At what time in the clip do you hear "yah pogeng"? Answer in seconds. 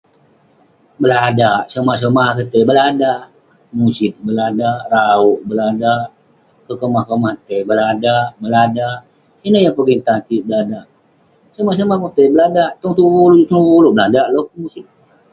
9.65-10.01